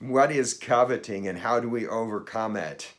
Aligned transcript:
what 0.00 0.30
is 0.30 0.54
coveting 0.54 1.26
and 1.26 1.38
how 1.38 1.60
do 1.60 1.68
we 1.68 1.86
overcome 1.86 2.56
it? 2.56 2.92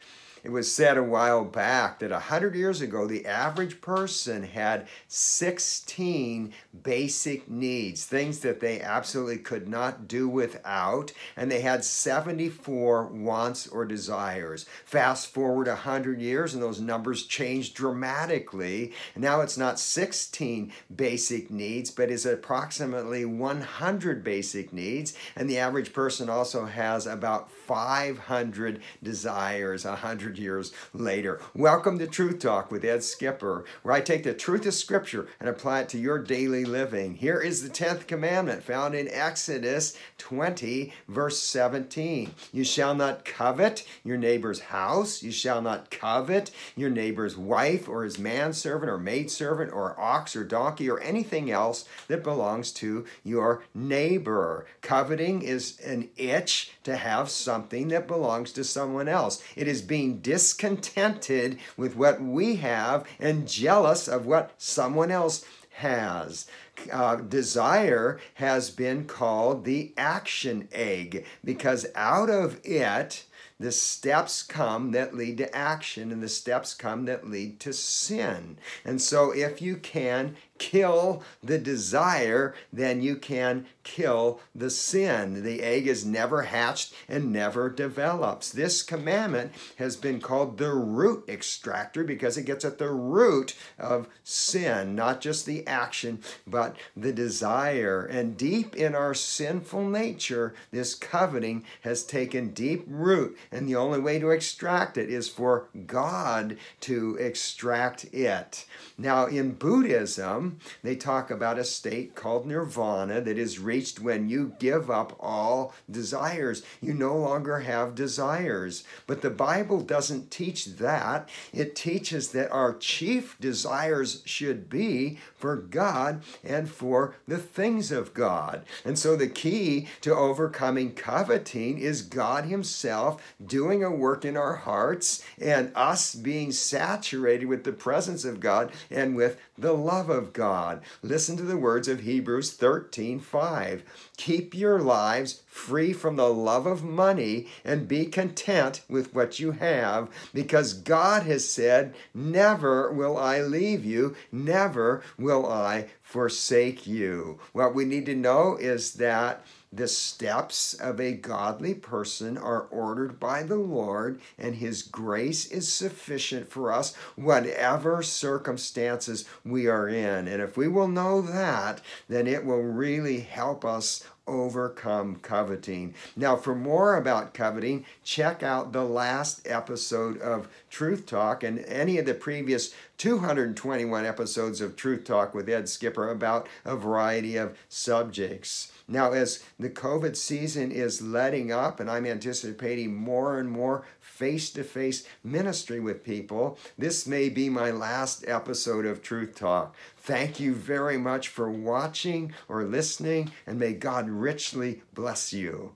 It 0.43 0.51
was 0.51 0.71
said 0.71 0.97
a 0.97 1.03
while 1.03 1.43
back 1.43 1.99
that 1.99 2.11
100 2.11 2.55
years 2.55 2.81
ago, 2.81 3.05
the 3.05 3.25
average 3.25 3.81
person 3.81 4.43
had 4.43 4.87
16 5.07 6.53
basic 6.83 7.49
needs, 7.49 8.05
things 8.05 8.39
that 8.39 8.59
they 8.59 8.79
absolutely 8.81 9.39
could 9.39 9.67
not 9.67 10.07
do 10.07 10.29
without, 10.29 11.11
and 11.35 11.51
they 11.51 11.61
had 11.61 11.83
74 11.83 13.07
wants 13.07 13.67
or 13.67 13.85
desires. 13.85 14.65
Fast 14.85 15.33
forward 15.33 15.67
100 15.67 16.21
years, 16.21 16.53
and 16.53 16.63
those 16.63 16.79
numbers 16.79 17.25
changed 17.25 17.75
dramatically. 17.75 18.93
Now 19.15 19.41
it's 19.41 19.57
not 19.57 19.79
16 19.79 20.71
basic 20.95 21.51
needs, 21.51 21.91
but 21.91 22.09
is 22.09 22.25
approximately 22.25 23.25
100 23.25 24.23
basic 24.23 24.71
needs, 24.71 25.13
and 25.35 25.49
the 25.49 25.57
average 25.57 25.91
person 25.91 26.29
also 26.29 26.65
has 26.65 27.05
about 27.05 27.51
500 27.51 28.81
desires 29.03 29.85
100 29.85 30.28
years 30.37 30.71
later. 30.93 31.41
Welcome 31.55 31.97
to 31.99 32.07
Truth 32.07 32.39
Talk 32.39 32.71
with 32.71 32.85
Ed 32.85 33.03
Skipper, 33.03 33.65
where 33.83 33.95
I 33.95 34.01
take 34.01 34.23
the 34.23 34.33
truth 34.33 34.65
of 34.65 34.73
Scripture 34.73 35.27
and 35.39 35.49
apply 35.49 35.81
it 35.81 35.89
to 35.89 35.97
your 35.97 36.19
daily 36.19 36.65
living. 36.65 37.15
Here 37.15 37.39
is 37.39 37.63
the 37.63 37.69
10th 37.69 38.07
commandment 38.07 38.63
found 38.63 38.95
in 38.95 39.07
Exodus 39.09 39.97
20, 40.17 40.93
verse 41.07 41.41
17. 41.41 42.33
You 42.51 42.63
shall 42.63 42.95
not 42.95 43.25
covet 43.25 43.85
your 44.03 44.17
neighbor's 44.17 44.59
house, 44.59 45.23
you 45.23 45.31
shall 45.31 45.61
not 45.61 45.89
covet 45.89 46.51
your 46.75 46.89
neighbor's 46.89 47.37
wife 47.37 47.87
or 47.87 48.03
his 48.03 48.19
manservant 48.19 48.91
or 48.91 48.97
maidservant 48.97 49.71
or 49.71 49.99
ox 49.99 50.35
or 50.35 50.43
donkey 50.43 50.89
or 50.89 50.99
anything 50.99 51.49
else 51.49 51.85
that 52.07 52.23
belongs 52.23 52.71
to 52.73 53.05
your 53.23 53.63
neighbor. 53.73 54.65
Coveting 54.81 55.41
is 55.41 55.79
an 55.79 56.09
itch 56.17 56.71
to 56.83 56.95
have 56.95 57.29
something 57.29 57.87
that 57.89 58.07
belongs 58.07 58.51
to 58.53 58.63
someone 58.63 59.07
else. 59.07 59.43
It 59.55 59.67
is 59.67 59.81
being 59.81 60.18
discontented 60.21 61.59
with 61.77 61.95
what 61.95 62.21
we 62.21 62.57
have 62.57 63.07
and 63.19 63.47
jealous 63.47 64.07
of 64.07 64.25
what 64.25 64.53
someone 64.57 65.11
else 65.11 65.45
has. 65.71 66.47
Uh, 66.91 67.17
desire 67.17 68.19
has 68.35 68.69
been 68.69 69.05
called 69.05 69.65
the 69.65 69.93
action 69.97 70.67
egg 70.71 71.25
because 71.43 71.85
out 71.95 72.29
of 72.29 72.59
it, 72.63 73.25
the 73.59 73.71
steps 73.71 74.41
come 74.41 74.91
that 74.91 75.13
lead 75.13 75.37
to 75.37 75.53
action 75.55 76.11
and 76.11 76.23
the 76.23 76.29
steps 76.29 76.73
come 76.73 77.05
that 77.05 77.29
lead 77.29 77.59
to 77.59 77.73
sin. 77.73 78.57
And 78.85 79.01
so, 79.01 79.31
if 79.31 79.61
you 79.61 79.75
can 79.75 80.37
kill 80.59 81.23
the 81.41 81.57
desire, 81.57 82.53
then 82.71 83.01
you 83.01 83.15
can 83.15 83.65
kill 83.83 84.39
the 84.53 84.69
sin. 84.69 85.41
The 85.43 85.63
egg 85.63 85.87
is 85.87 86.05
never 86.05 86.43
hatched 86.43 86.93
and 87.07 87.33
never 87.33 87.69
develops. 87.69 88.51
This 88.51 88.83
commandment 88.83 89.51
has 89.77 89.95
been 89.95 90.19
called 90.19 90.57
the 90.57 90.73
root 90.73 91.27
extractor 91.27 92.03
because 92.03 92.37
it 92.37 92.45
gets 92.45 92.63
at 92.63 92.77
the 92.77 92.91
root 92.91 93.55
of 93.79 94.07
sin, 94.23 94.95
not 94.95 95.21
just 95.21 95.45
the 95.45 95.65
action, 95.65 96.19
but 96.45 96.75
the 96.95 97.11
desire. 97.11 98.05
And 98.05 98.37
deep 98.37 98.75
in 98.75 98.93
our 98.93 99.13
sinful 99.13 99.89
nature, 99.89 100.53
this 100.71 100.93
coveting 100.93 101.63
has 101.81 102.03
taken 102.03 102.49
deep 102.49 102.83
root. 102.85 103.37
And 103.51 103.67
the 103.67 103.75
only 103.75 103.99
way 103.99 104.19
to 104.19 104.29
extract 104.29 104.97
it 104.97 105.09
is 105.09 105.29
for 105.29 105.69
God 105.87 106.57
to 106.81 107.15
extract 107.15 108.13
it. 108.13 108.65
Now, 108.97 109.25
in 109.25 109.53
Buddhism, 109.53 110.48
they 110.83 110.95
talk 110.95 111.31
about 111.31 111.59
a 111.59 111.63
state 111.63 112.15
called 112.15 112.45
nirvana 112.45 113.21
that 113.21 113.37
is 113.37 113.59
reached 113.59 113.99
when 113.99 114.29
you 114.29 114.53
give 114.59 114.89
up 114.89 115.15
all 115.19 115.73
desires. 115.89 116.63
You 116.81 116.93
no 116.93 117.15
longer 117.17 117.59
have 117.59 117.95
desires. 117.95 118.83
But 119.07 119.21
the 119.21 119.29
Bible 119.29 119.81
doesn't 119.81 120.31
teach 120.31 120.65
that. 120.77 121.29
It 121.53 121.75
teaches 121.75 122.29
that 122.29 122.51
our 122.51 122.75
chief 122.75 123.37
desires 123.39 124.21
should 124.25 124.69
be 124.69 125.19
for 125.35 125.55
God 125.55 126.23
and 126.43 126.69
for 126.69 127.15
the 127.27 127.37
things 127.37 127.91
of 127.91 128.13
God. 128.13 128.65
And 128.85 128.97
so 128.97 129.15
the 129.15 129.27
key 129.27 129.87
to 130.01 130.15
overcoming 130.15 130.93
coveting 130.93 131.79
is 131.79 132.01
God 132.01 132.45
Himself 132.45 133.21
doing 133.43 133.83
a 133.83 133.91
work 133.91 134.25
in 134.25 134.37
our 134.37 134.55
hearts 134.55 135.23
and 135.39 135.71
us 135.75 136.15
being 136.15 136.51
saturated 136.51 137.45
with 137.45 137.63
the 137.63 137.71
presence 137.71 138.25
of 138.25 138.39
God 138.39 138.71
and 138.89 139.15
with 139.15 139.39
the 139.57 139.73
love 139.73 140.09
of 140.09 140.33
God. 140.39 140.81
Listen 141.03 141.35
to 141.35 141.43
the 141.43 141.57
words 141.57 141.89
of 141.89 141.99
Hebrews 141.99 142.53
13 142.53 143.19
5. 143.19 143.83
Keep 144.15 144.55
your 144.55 144.79
lives 144.79 145.43
free 145.47 145.91
from 145.91 146.15
the 146.15 146.29
love 146.29 146.65
of 146.65 146.81
money 146.81 147.47
and 147.65 147.89
be 147.89 148.05
content 148.05 148.79
with 148.87 149.13
what 149.13 149.41
you 149.41 149.51
have, 149.51 150.09
because 150.33 150.73
God 150.73 151.23
has 151.23 151.45
said, 151.45 151.93
Never 152.13 152.89
will 152.89 153.17
I 153.17 153.41
leave 153.41 153.83
you, 153.83 154.15
never 154.31 155.03
will 155.17 155.45
I 155.45 155.89
forsake 156.01 156.87
you. 156.87 157.37
What 157.51 157.75
we 157.75 157.83
need 157.83 158.05
to 158.05 158.15
know 158.15 158.55
is 158.55 158.93
that 158.93 159.45
the 159.71 159.87
steps 159.87 160.73
of 160.73 160.99
a 160.99 161.13
godly 161.13 161.75
person 161.75 162.37
are 162.37 162.63
ordered 162.63 163.19
by 163.19 163.43
the 163.43 163.57
Lord, 163.57 164.19
and 164.37 164.55
His 164.55 164.81
grace 164.81 165.45
is 165.45 165.71
sufficient 165.71 166.49
for 166.49 166.71
us, 166.71 166.95
whatever 167.15 168.01
circumstances 168.01 169.25
we 169.45 169.67
are 169.67 169.87
in. 169.87 170.27
And 170.27 170.41
if 170.41 170.57
we 170.57 170.67
will 170.67 170.87
know 170.87 171.21
that, 171.21 171.81
then 172.07 172.25
it 172.25 172.45
will 172.45 172.63
really 172.63 173.19
help 173.19 173.63
us 173.63 174.03
overcome 174.29 175.15
coveting. 175.17 175.93
Now, 176.15 176.35
for 176.35 176.55
more 176.55 176.95
about 176.95 177.33
coveting, 177.33 177.85
check 178.03 178.43
out 178.43 178.71
the 178.71 178.83
last 178.83 179.47
episode 179.47 180.21
of 180.21 180.47
Truth 180.69 181.05
Talk 181.05 181.43
and 181.43 181.59
any 181.65 181.97
of 181.97 182.05
the 182.05 182.13
previous 182.13 182.73
221 182.97 184.05
episodes 184.05 184.61
of 184.61 184.75
Truth 184.75 185.05
Talk 185.05 185.33
with 185.33 185.49
Ed 185.49 185.67
Skipper 185.67 186.11
about 186.11 186.47
a 186.63 186.75
variety 186.75 187.35
of 187.37 187.57
subjects. 187.67 188.71
Now, 188.87 189.11
as 189.11 189.43
the 189.59 189.69
COVID 189.69 190.15
season 190.15 190.71
is 190.71 191.01
letting 191.01 191.51
up, 191.51 191.79
and 191.79 191.89
I'm 191.89 192.05
anticipating 192.05 192.95
more 192.95 193.39
and 193.39 193.49
more 193.49 193.85
face 194.01 194.49
to 194.51 194.63
face 194.63 195.07
ministry 195.23 195.79
with 195.79 196.03
people, 196.03 196.57
this 196.77 197.07
may 197.07 197.29
be 197.29 197.49
my 197.49 197.71
last 197.71 198.25
episode 198.27 198.85
of 198.85 199.01
Truth 199.01 199.35
Talk. 199.35 199.75
Thank 200.09 200.39
you 200.39 200.55
very 200.55 200.97
much 200.97 201.27
for 201.27 201.51
watching 201.51 202.33
or 202.47 202.63
listening, 202.63 203.31
and 203.45 203.59
may 203.59 203.73
God 203.73 204.09
richly 204.09 204.81
bless 204.95 205.33
you. 205.33 205.73